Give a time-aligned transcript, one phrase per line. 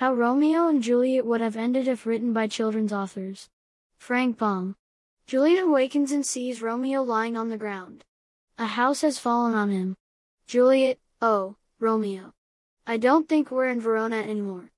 [0.00, 3.50] How Romeo and Juliet would have ended if written by children's authors.
[3.98, 4.74] Frank Baum.
[5.26, 8.02] Juliet awakens and sees Romeo lying on the ground.
[8.56, 9.98] A house has fallen on him.
[10.46, 12.32] Juliet, oh, Romeo.
[12.86, 14.70] I don't think we're in Verona anymore.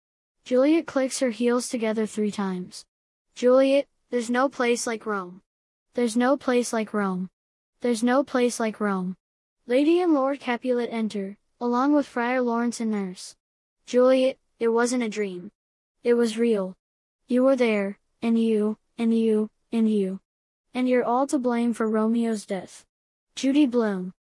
[0.44, 2.84] Juliet clicks her heels together three times.
[3.36, 5.40] Juliet, there's no place like Rome.
[5.94, 7.30] There's no place like Rome.
[7.80, 9.14] There's no place like Rome.
[9.68, 13.36] Lady and Lord Capulet enter, along with Friar Lawrence and nurse.
[13.86, 15.50] Juliet, it wasn't a dream.
[16.04, 16.76] It was real.
[17.26, 20.20] You were there, and you, and you, and you.
[20.72, 22.84] And you're all to blame for Romeo's death.
[23.34, 24.12] Judy Blume.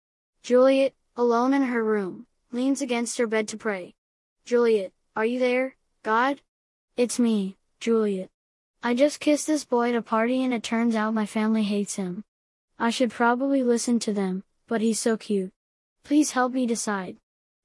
[0.41, 3.93] Juliet, alone in her room, leans against her bed to pray.
[4.43, 6.41] Juliet, are you there, God?
[6.97, 8.31] It's me, Juliet.
[8.81, 11.97] I just kissed this boy at a party and it turns out my family hates
[11.97, 12.23] him.
[12.79, 15.51] I should probably listen to them, but he's so cute.
[16.03, 17.17] Please help me decide.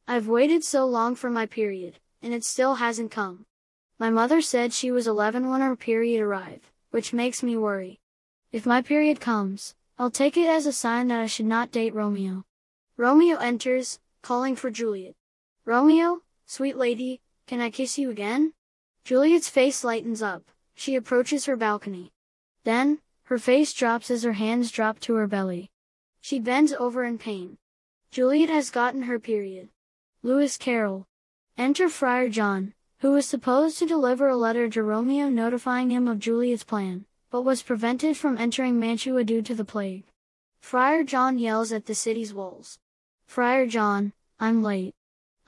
[0.06, 3.46] I've waited so long for my period, and it still hasn't come.
[3.98, 7.98] My mother said she was 11 when her period arrived, which makes me worry.
[8.52, 11.94] If my period comes, I'll take it as a sign that I should not date
[11.94, 12.44] Romeo.
[12.96, 15.14] Romeo enters, calling for Juliet.
[15.64, 18.52] Romeo, sweet lady, can I kiss you again?
[19.04, 20.42] Juliet's face lightens up,
[20.74, 22.12] she approaches her balcony.
[22.64, 25.70] Then, her face drops as her hands drop to her belly.
[26.20, 27.56] She bends over in pain.
[28.10, 29.68] Juliet has gotten her period.
[30.22, 31.06] Lewis Carroll.
[31.58, 36.18] Enter Friar John, who was supposed to deliver a letter to Romeo notifying him of
[36.18, 40.04] Juliet's plan, but was prevented from entering Mantua due to the plague.
[40.60, 42.78] Friar John yells at the city's walls.
[43.26, 44.94] Friar John, I'm late.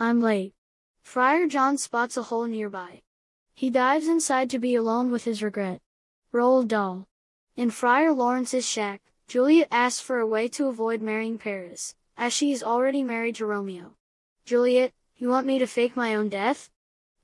[0.01, 0.55] I'm late.
[1.03, 3.03] Friar John spots a hole nearby.
[3.55, 5.83] He dives inside to be alone with his regret.
[6.33, 7.07] Roald Dahl.
[7.55, 12.51] In Friar Lawrence's shack, Juliet asks for a way to avoid marrying Paris, as she
[12.51, 13.93] is already married to Romeo.
[14.47, 16.71] Juliet, you want me to fake my own death?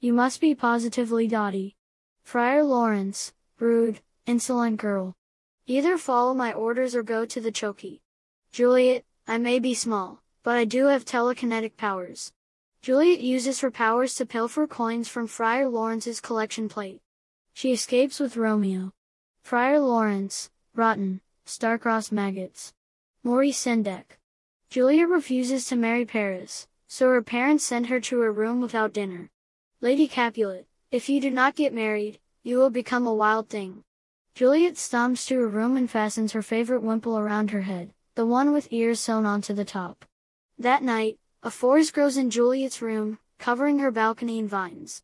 [0.01, 1.77] You must be positively dotty.
[2.25, 5.15] Friar Lawrence, rude, insolent girl.
[5.67, 8.01] Either follow my orders or go to the chokey.
[8.51, 12.33] Juliet, I may be small, but I do have telekinetic powers.
[12.83, 17.01] Juliet uses her powers to pilfer coins from Friar Lawrence's collection plate.
[17.55, 18.93] She escapes with Romeo.
[19.43, 22.73] Friar Lawrence, rotten, star-crossed maggots.
[23.23, 24.19] Maurice Sendak.
[24.69, 29.31] Juliet refuses to marry Paris, so her parents send her to her room without dinner.
[29.81, 33.83] Lady Capulet, if you do not get married, you will become a wild thing.
[34.35, 38.53] Juliet stomps to her room and fastens her favorite wimple around her head, the one
[38.53, 40.05] with ears sewn onto the top.
[40.59, 45.03] That night, a forest grows in Juliet's room, covering her balcony in vines.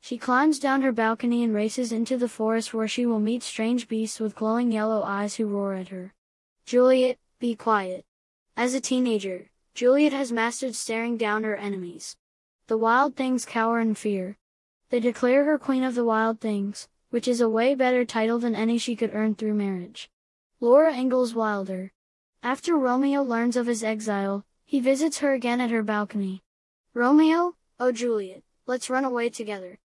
[0.00, 3.86] She climbs down her balcony and races into the forest where she will meet strange
[3.86, 6.12] beasts with glowing yellow eyes who roar at her.
[6.66, 8.04] Juliet, be quiet.
[8.56, 12.16] As a teenager, Juliet has mastered staring down her enemies.
[12.66, 14.36] The wild things cower in fear.
[14.90, 18.54] They declare her queen of the wild things, which is a way better title than
[18.54, 20.10] any she could earn through marriage.
[20.60, 21.92] Laura Ingalls Wilder.
[22.42, 26.42] After Romeo learns of his exile, he visits her again at her balcony.
[26.94, 29.78] Romeo, oh Juliet, let's run away together.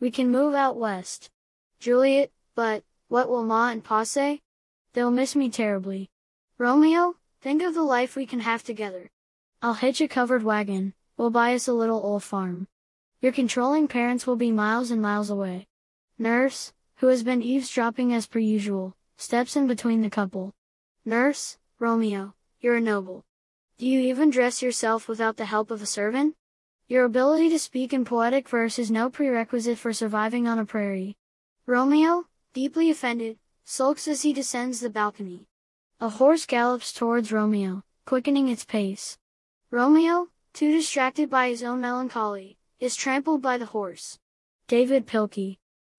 [0.00, 1.30] We can move out west.
[1.78, 4.42] Juliet, but, what will Ma and Pa say?
[4.92, 6.10] They'll miss me terribly.
[6.58, 9.10] Romeo, think of the life we can have together.
[9.62, 12.66] I'll hitch a covered wagon, we'll buy us a little old farm.
[13.20, 15.66] Your controlling parents will be miles and miles away.
[16.18, 20.54] Nurse, who has been eavesdropping as per usual, steps in between the couple.
[21.04, 22.32] Nurse, Romeo,
[22.62, 23.22] you're a noble.
[23.76, 26.36] Do you even dress yourself without the help of a servant?
[26.88, 31.18] Your ability to speak in poetic verse is no prerequisite for surviving on a prairie.
[31.66, 35.44] Romeo, deeply offended, sulks as he descends the balcony.
[36.00, 39.18] A horse gallops towards Romeo, quickening its pace.
[39.72, 44.18] Romeo, too distracted by his own melancholy, is trampled by the horse.
[44.66, 45.58] David Pilkey.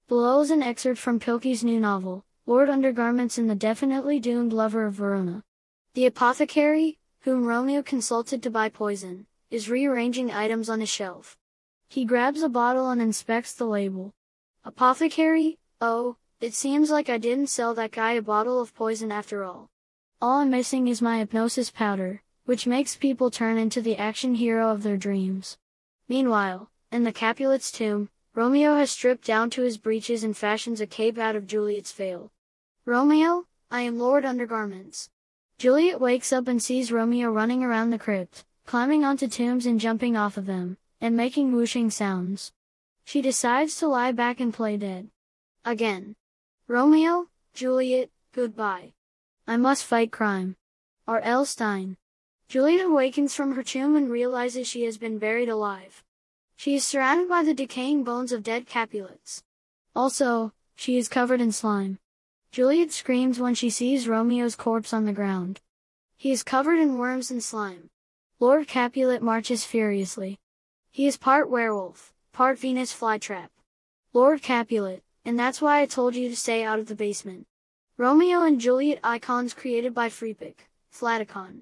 [0.09, 4.85] Below is an excerpt from Pilkey's new novel, Lord Undergarments and the Definitely Doomed Lover
[4.85, 5.41] of Verona.
[5.93, 11.37] The apothecary, whom Romeo consulted to buy poison, is rearranging items on a shelf.
[11.87, 14.11] He grabs a bottle and inspects the label.
[14.66, 19.46] Apothecary, oh, it seems like I didn't sell that guy a bottle of poison after
[19.46, 19.69] all.
[20.22, 24.70] All I'm missing is my hypnosis powder, which makes people turn into the action hero
[24.70, 25.58] of their dreams.
[26.08, 30.88] Meanwhile, in the Capulet's tomb, Romeo has stripped down to his breeches and fashions a
[30.88, 32.32] cape out of Juliet's veil.
[32.85, 35.09] Romeo, I am Lord Undergarments.
[35.58, 40.17] Juliet wakes up and sees Romeo running around the crypt, climbing onto tombs and jumping
[40.17, 42.52] off of them, and making whooshing sounds.
[43.05, 45.09] She decides to lie back and play dead.
[45.66, 46.16] Again.
[46.67, 48.94] Romeo, Juliet, goodbye.
[49.46, 50.55] I must fight crime.
[51.08, 51.20] R.
[51.20, 51.46] L.
[52.51, 56.03] Juliet awakens from her tomb and realizes she has been buried alive.
[56.57, 59.41] She is surrounded by the decaying bones of dead Capulets.
[59.95, 61.97] Also, she is covered in slime.
[62.51, 65.61] Juliet screams when she sees Romeo's corpse on the ground.
[66.17, 67.89] He is covered in worms and slime.
[68.37, 70.37] Lord Capulet marches furiously.
[70.91, 73.47] He is part werewolf, part Venus flytrap.
[74.11, 77.47] Lord Capulet, and that's why I told you to stay out of the basement.
[77.95, 81.61] Romeo and Juliet icons created by Freepik, Flaticon.